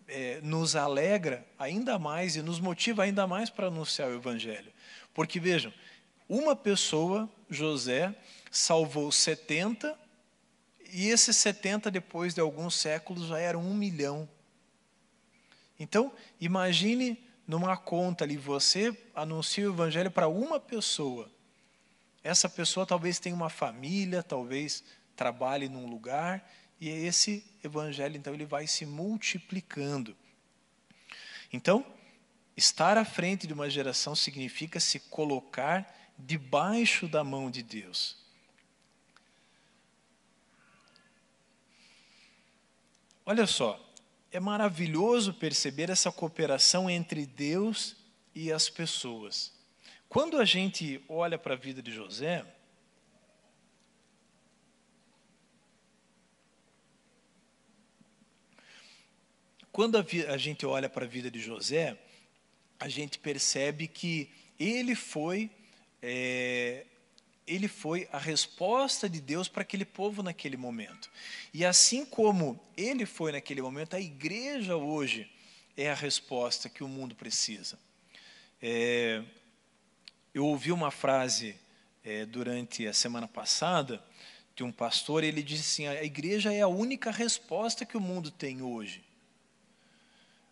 [0.05, 4.73] é, nos alegra ainda mais e nos motiva ainda mais para anunciar o Evangelho.
[5.13, 5.73] Porque vejam,
[6.27, 8.13] uma pessoa, José,
[8.51, 9.97] salvou 70,
[10.91, 14.27] e esses 70, depois de alguns séculos, já eram um milhão.
[15.79, 21.31] Então, imagine numa conta ali, você anuncia o Evangelho para uma pessoa.
[22.23, 24.83] Essa pessoa talvez tenha uma família, talvez
[25.15, 30.15] trabalhe num lugar, e esse Evangelho, então, ele vai se multiplicando.
[31.51, 31.85] Então,
[32.55, 38.26] estar à frente de uma geração significa se colocar debaixo da mão de Deus.
[43.29, 43.77] Olha só,
[44.31, 47.93] é maravilhoso perceber essa cooperação entre Deus
[48.33, 49.51] e as pessoas.
[50.07, 52.45] Quando a gente olha para a vida de José,
[59.73, 61.99] quando a, gente olha para a vida de José,
[62.79, 65.51] a gente percebe que ele foi
[66.01, 66.85] é,
[67.47, 71.09] ele foi a resposta de Deus para aquele povo naquele momento.
[71.53, 75.31] E assim como ele foi naquele momento, a igreja hoje
[75.77, 77.79] é a resposta que o mundo precisa.
[78.61, 79.23] É,
[80.33, 81.55] eu ouvi uma frase
[82.03, 84.03] é, durante a semana passada
[84.55, 88.31] de um pastor, ele disse assim: a igreja é a única resposta que o mundo
[88.31, 89.03] tem hoje.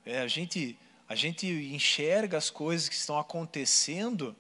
[0.05, 0.77] É, a, gente,
[1.09, 4.35] a gente enxerga as coisas que estão acontecendo.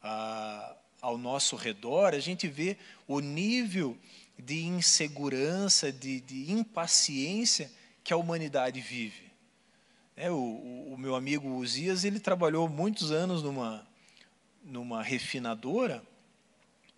[0.00, 3.96] Ah, ao nosso redor, a gente vê o nível
[4.38, 7.70] de insegurança, de, de impaciência
[8.04, 9.28] que a humanidade vive.
[10.16, 13.86] É, o, o, meu amigo Uzias, ele trabalhou muitos anos numa,
[14.64, 16.02] numa refinadora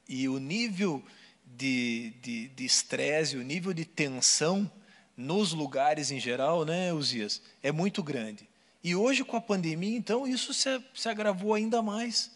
[0.08, 1.04] e o nível
[1.44, 4.70] de estresse, o nível de tensão
[5.16, 8.48] nos lugares em geral, né, Uzias, é muito grande.
[8.82, 12.30] E hoje, com a pandemia, então, isso se, se agravou ainda mais.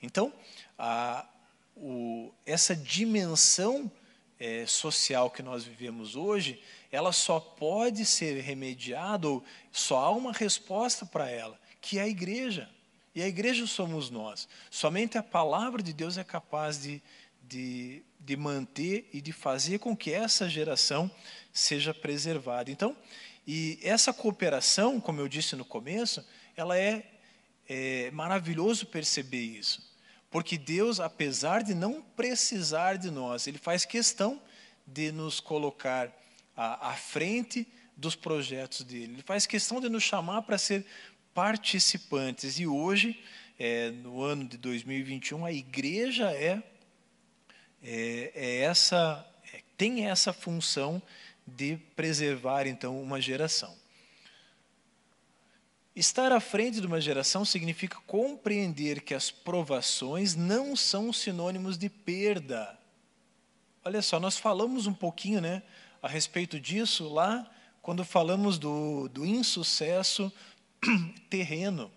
[0.00, 0.32] Então,
[0.78, 1.26] a,
[1.76, 3.90] o, essa dimensão
[4.38, 6.62] é, social que nós vivemos hoje,
[6.92, 12.08] ela só pode ser remediada, ou só há uma resposta para ela, que é a
[12.08, 12.70] igreja.
[13.14, 14.48] E a igreja somos nós.
[14.70, 17.02] Somente a palavra de Deus é capaz de,
[17.42, 21.10] de, de manter e de fazer com que essa geração
[21.52, 22.70] seja preservada.
[22.70, 22.96] Então,
[23.46, 27.10] e essa cooperação, como eu disse no começo, ela é,
[27.68, 29.87] é maravilhoso perceber isso.
[30.30, 34.40] Porque Deus, apesar de não precisar de nós, Ele faz questão
[34.86, 36.12] de nos colocar
[36.56, 39.14] à, à frente dos projetos dele.
[39.14, 40.84] Ele faz questão de nos chamar para ser
[41.34, 42.58] participantes.
[42.58, 43.18] E hoje,
[43.58, 46.62] é, no ano de 2021, a igreja é,
[47.82, 51.02] é, é essa, é, tem essa função
[51.46, 53.74] de preservar então uma geração.
[55.98, 61.88] Estar à frente de uma geração significa compreender que as provações não são sinônimos de
[61.88, 62.78] perda.
[63.84, 65.60] Olha só, nós falamos um pouquinho né,
[66.00, 67.50] a respeito disso lá
[67.82, 70.32] quando falamos do, do insucesso
[71.28, 71.90] terreno.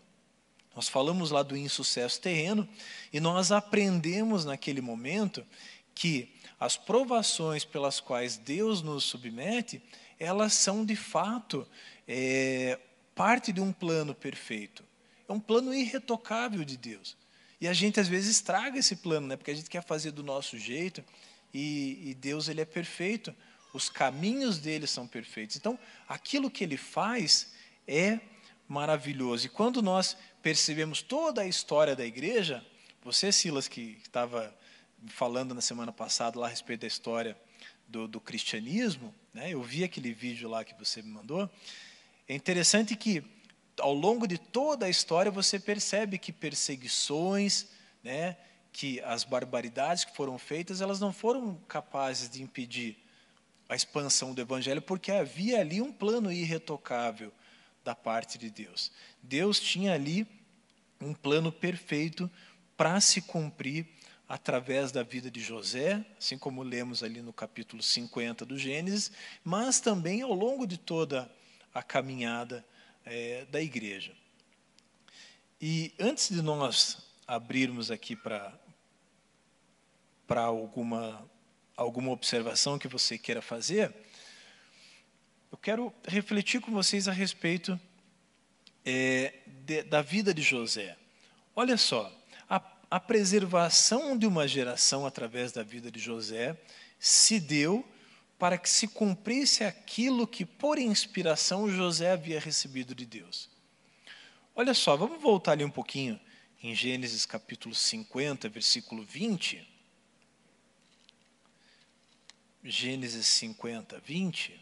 [0.75, 2.67] Nós falamos lá do insucesso terreno
[3.13, 5.45] e nós aprendemos naquele momento
[5.93, 9.79] que as provações pelas quais Deus nos submete,
[10.17, 11.67] elas são de fato
[12.07, 12.79] é,
[13.21, 14.83] parte de um plano perfeito.
[15.29, 17.15] É um plano irretocável de Deus.
[17.61, 19.37] E a gente às vezes estraga esse plano, né?
[19.37, 21.03] Porque a gente quer fazer do nosso jeito
[21.53, 23.31] e, e Deus ele é perfeito.
[23.75, 25.55] Os caminhos dele são perfeitos.
[25.55, 25.77] Então,
[26.09, 27.53] aquilo que ele faz
[27.87, 28.19] é
[28.67, 29.45] maravilhoso.
[29.45, 32.65] E quando nós percebemos toda a história da igreja,
[33.03, 34.51] você, Silas, que estava
[35.09, 37.37] falando na semana passada lá a respeito da história
[37.87, 41.47] do, do cristianismo, né, eu vi aquele vídeo lá que você me mandou.
[42.27, 43.23] É interessante que,
[43.79, 47.67] ao longo de toda a história, você percebe que perseguições,
[48.03, 48.37] né,
[48.71, 52.97] que as barbaridades que foram feitas, elas não foram capazes de impedir
[53.67, 57.31] a expansão do evangelho, porque havia ali um plano irretocável
[57.83, 58.91] da parte de Deus.
[59.21, 60.27] Deus tinha ali
[60.99, 62.29] um plano perfeito
[62.77, 63.87] para se cumprir
[64.27, 69.11] através da vida de José, assim como lemos ali no capítulo 50 do Gênesis,
[69.43, 71.29] mas também ao longo de toda
[71.73, 72.65] a caminhada
[73.05, 74.13] é, da igreja.
[75.59, 76.97] E antes de nós
[77.27, 78.53] abrirmos aqui para
[80.35, 81.29] alguma
[81.75, 83.93] alguma observação que você queira fazer,
[85.51, 87.79] eu quero refletir com vocês a respeito
[88.85, 89.33] é,
[89.65, 90.95] de, da vida de José.
[91.55, 92.11] Olha só,
[92.47, 96.55] a, a preservação de uma geração através da vida de José
[96.99, 97.85] se deu
[98.41, 103.47] para que se cumprisse aquilo que, por inspiração, José havia recebido de Deus.
[104.55, 106.19] Olha só, vamos voltar ali um pouquinho
[106.63, 109.63] em Gênesis capítulo 50, versículo 20.
[112.63, 114.59] Gênesis 50, 20.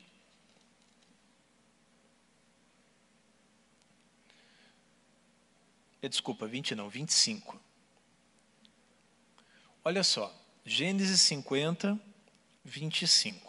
[6.01, 7.57] É, desculpa, 20 não, 25.
[9.85, 11.97] Olha só, Gênesis 50,
[12.65, 13.48] 25.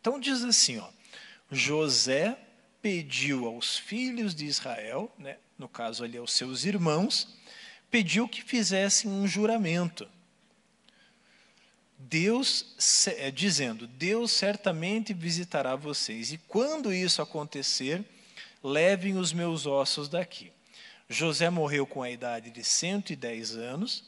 [0.00, 0.88] Então diz assim, ó,
[1.50, 2.38] José
[2.80, 7.36] pediu aos filhos de Israel, né, no caso ali aos seus irmãos,
[7.90, 10.08] pediu que fizessem um juramento
[11.98, 12.76] Deus,
[13.16, 18.04] é, dizendo: Deus certamente visitará vocês, e quando isso acontecer,
[18.62, 20.52] levem os meus ossos daqui.
[21.08, 24.04] José morreu com a idade de 110 anos,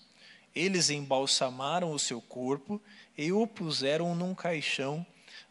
[0.55, 2.81] eles embalsamaram o seu corpo
[3.17, 5.05] e o puseram num caixão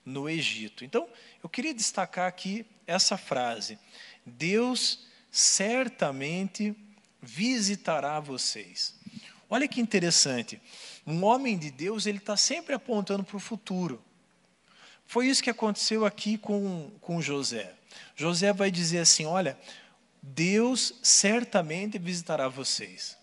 [0.09, 0.83] no Egito.
[0.83, 1.07] Então,
[1.43, 3.77] eu queria destacar aqui essa frase:
[4.25, 6.75] Deus certamente
[7.21, 8.95] visitará vocês.
[9.49, 10.61] Olha que interessante.
[11.05, 14.03] Um homem de Deus, ele está sempre apontando para o futuro.
[15.05, 17.73] Foi isso que aconteceu aqui com, com José.
[18.15, 19.57] José vai dizer assim: Olha,
[20.21, 23.17] Deus certamente visitará vocês.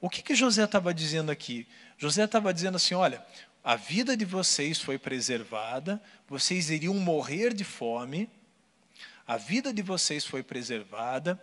[0.00, 1.66] O que, que José estava dizendo aqui?
[1.96, 3.24] José estava dizendo assim: Olha,
[3.68, 8.30] a vida de vocês foi preservada, vocês iriam morrer de fome,
[9.26, 11.38] a vida de vocês foi preservada,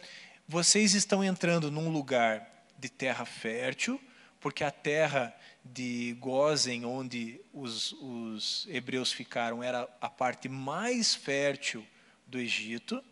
[0.47, 4.01] vocês estão entrando num lugar de terra fértil,
[4.39, 11.85] porque a terra de Gozen, onde os, os hebreus ficaram, era a parte mais fértil
[12.25, 13.03] do Egito.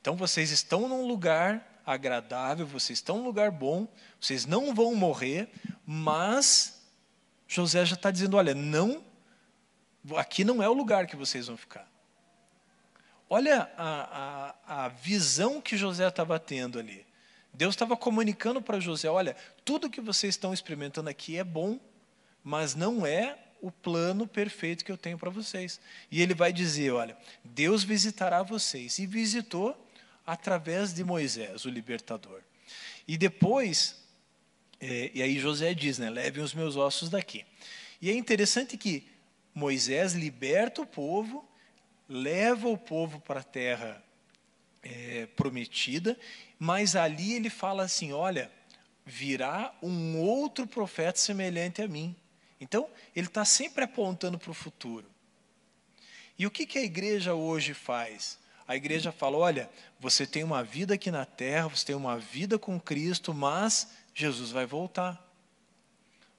[0.00, 3.86] Então vocês estão num lugar agradável, vocês estão num lugar bom,
[4.18, 5.50] vocês não vão morrer,
[5.84, 6.73] mas
[7.54, 9.04] José já está dizendo: olha, não,
[10.16, 11.88] aqui não é o lugar que vocês vão ficar.
[13.30, 17.06] Olha a, a, a visão que José estava tendo ali.
[17.52, 21.78] Deus estava comunicando para José: olha, tudo que vocês estão experimentando aqui é bom,
[22.42, 25.80] mas não é o plano perfeito que eu tenho para vocês.
[26.10, 28.98] E ele vai dizer: olha, Deus visitará vocês.
[28.98, 29.80] E visitou
[30.26, 32.40] através de Moisés, o libertador.
[33.06, 34.03] E depois,
[34.86, 37.42] é, e aí José diz, né, levem os meus ossos daqui.
[38.02, 39.08] E é interessante que
[39.54, 41.48] Moisés liberta o povo,
[42.06, 44.04] leva o povo para a terra
[44.82, 46.18] é, prometida,
[46.58, 48.52] mas ali ele fala assim: olha,
[49.06, 52.14] virá um outro profeta semelhante a mim.
[52.60, 55.06] Então, ele está sempre apontando para o futuro.
[56.38, 58.38] E o que, que a igreja hoje faz?
[58.68, 62.58] A igreja fala: olha, você tem uma vida aqui na terra, você tem uma vida
[62.58, 65.20] com Cristo, mas Jesus vai voltar.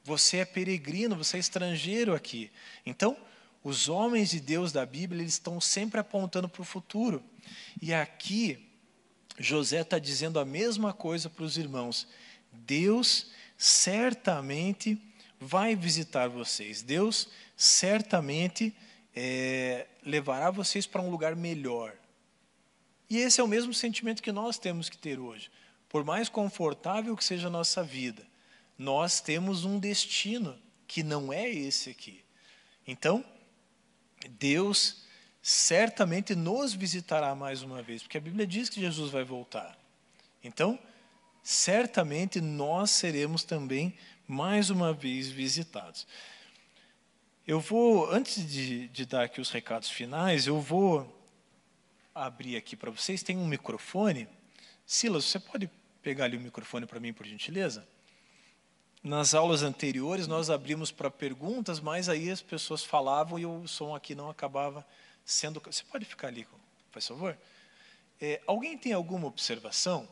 [0.04, 2.52] Você é peregrino, você é estrangeiro aqui.
[2.86, 3.18] Então,
[3.64, 7.24] os homens de Deus da Bíblia, eles estão sempre apontando para o futuro.
[7.82, 8.70] E aqui,
[9.38, 12.08] José está dizendo a mesma coisa para os irmãos.
[12.52, 15.02] Deus certamente
[15.40, 16.82] vai visitar vocês.
[16.82, 18.76] Deus certamente
[19.16, 21.96] é, levará vocês para um lugar melhor.
[23.10, 25.50] E esse é o mesmo sentimento que nós temos que ter hoje.
[25.96, 28.22] Por mais confortável que seja a nossa vida,
[28.78, 32.22] nós temos um destino que não é esse aqui.
[32.86, 33.24] Então,
[34.32, 35.06] Deus
[35.42, 39.80] certamente nos visitará mais uma vez, porque a Bíblia diz que Jesus vai voltar.
[40.44, 40.78] Então,
[41.42, 46.06] certamente nós seremos também mais uma vez visitados.
[47.48, 51.26] Eu vou, antes de, de dar aqui os recados finais, eu vou
[52.14, 53.24] abrir aqui para vocês.
[53.24, 54.28] Tem um microfone.
[54.86, 55.70] Silas, você pode
[56.06, 57.84] pegar ali o microfone para mim, por gentileza?
[59.02, 63.96] Nas aulas anteriores, nós abrimos para perguntas, mas aí as pessoas falavam e o som
[63.96, 64.86] aqui não acabava
[65.26, 65.60] sendo.
[65.60, 66.48] Você pode ficar ali,
[66.92, 67.36] por favor?
[68.22, 70.08] É, alguém tem alguma observação?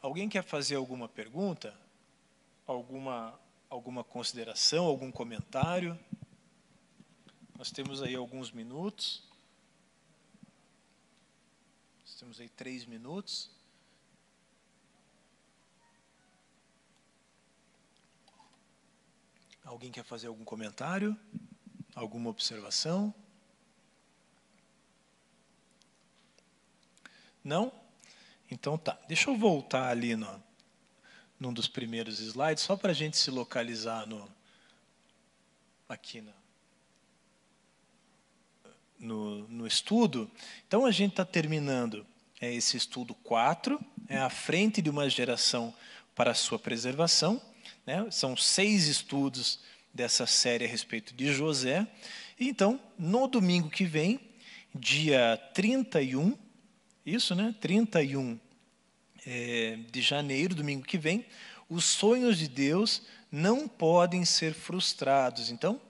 [0.00, 1.78] Alguém quer fazer alguma pergunta?
[2.66, 5.98] Alguma, alguma consideração, algum comentário?
[7.58, 9.22] Nós temos aí alguns minutos.
[12.00, 13.57] Nós temos aí três minutos.
[19.68, 21.14] Alguém quer fazer algum comentário?
[21.94, 23.14] Alguma observação?
[27.44, 27.70] Não?
[28.50, 28.98] Então tá.
[29.06, 30.42] Deixa eu voltar ali no,
[31.38, 34.26] num dos primeiros slides, só para a gente se localizar no,
[35.86, 36.24] aqui
[38.98, 40.30] no, no, estudo.
[40.66, 42.06] Então a gente está terminando
[42.40, 45.74] é, esse estudo 4, é a frente de uma geração
[46.14, 47.38] para a sua preservação.
[47.88, 48.06] Né?
[48.10, 49.60] São seis estudos
[49.94, 51.86] dessa série a respeito de José.
[52.38, 54.20] Então, no domingo que vem,
[54.74, 56.36] dia 31,
[57.06, 57.54] isso, né?
[57.58, 58.38] 31
[59.26, 61.24] é, de janeiro, domingo que vem,
[61.66, 65.48] os sonhos de Deus não podem ser frustrados.
[65.48, 65.80] Então,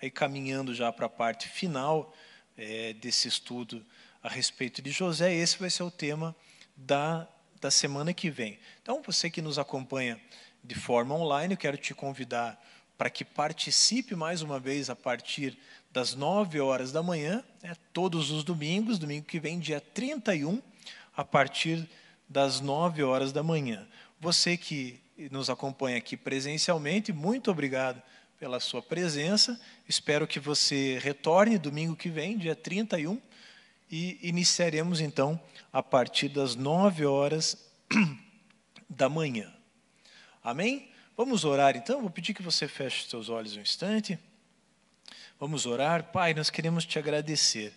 [0.00, 2.14] aí caminhando já para a parte final
[2.56, 3.84] é, desse estudo
[4.22, 6.32] a respeito de José, esse vai ser o tema
[6.76, 7.26] da,
[7.60, 8.56] da semana que vem.
[8.80, 10.16] Então, você que nos acompanha
[10.62, 12.60] de forma online, eu quero te convidar
[12.96, 15.58] para que participe mais uma vez a partir
[15.90, 20.60] das 9 horas da manhã, né, todos os domingos, domingo que vem, dia 31,
[21.16, 21.88] a partir
[22.28, 23.86] das 9 horas da manhã.
[24.20, 25.00] Você que
[25.30, 28.02] nos acompanha aqui presencialmente, muito obrigado
[28.38, 29.60] pela sua presença.
[29.88, 33.20] Espero que você retorne domingo que vem, dia 31,
[33.90, 35.40] e iniciaremos então
[35.72, 37.70] a partir das 9 horas
[38.88, 39.52] da manhã.
[40.42, 40.88] Amém?
[41.16, 42.00] Vamos orar então?
[42.00, 44.18] Vou pedir que você feche seus olhos um instante.
[45.38, 46.04] Vamos orar.
[46.04, 47.74] Pai, nós queremos te agradecer.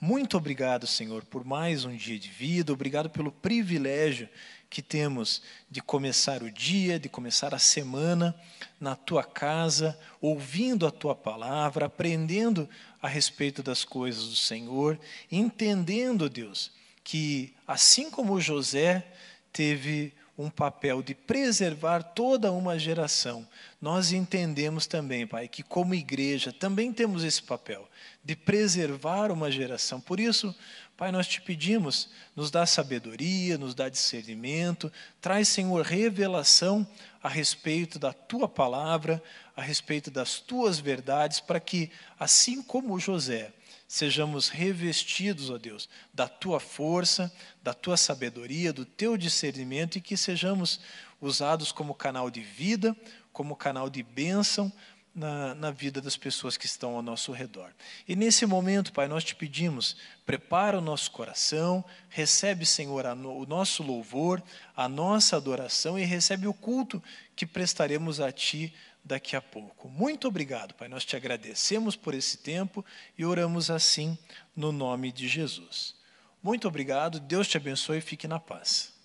[0.00, 2.72] Muito obrigado, Senhor, por mais um dia de vida.
[2.72, 4.30] Obrigado pelo privilégio
[4.70, 8.34] que temos de começar o dia, de começar a semana
[8.80, 12.66] na tua casa, ouvindo a tua palavra, aprendendo
[13.00, 14.98] a respeito das coisas do Senhor,
[15.30, 16.72] entendendo, Deus,
[17.04, 19.06] que assim como José
[19.52, 23.46] teve um papel de preservar toda uma geração,
[23.80, 27.88] nós entendemos também, Pai, que como igreja também temos esse papel
[28.22, 30.00] de preservar uma geração.
[30.00, 30.54] Por isso,
[30.96, 36.86] Pai, nós te pedimos, nos dá sabedoria, nos dá discernimento, traz, Senhor, revelação
[37.22, 39.22] a respeito da tua palavra,
[39.56, 43.52] a respeito das tuas verdades, para que, assim como José,
[43.88, 47.32] sejamos revestidos, ó Deus, da tua força,
[47.62, 50.80] da tua sabedoria, do teu discernimento e que sejamos
[51.20, 52.96] usados como canal de vida,
[53.32, 54.72] como canal de bênção
[55.14, 57.70] na, na, vida das pessoas que estão ao nosso redor.
[58.06, 63.46] E nesse momento, Pai, nós te pedimos, prepara o nosso coração, recebe, Senhor, no, o
[63.46, 64.42] nosso louvor,
[64.76, 67.02] a nossa adoração e recebe o culto
[67.34, 68.74] que prestaremos a Ti
[69.06, 69.88] daqui a pouco.
[69.88, 70.88] Muito obrigado, Pai.
[70.88, 72.84] Nós te agradecemos por esse tempo
[73.16, 74.18] e oramos assim
[74.54, 75.94] no nome de Jesus.
[76.42, 78.95] Muito obrigado, Deus te abençoe e fique na paz.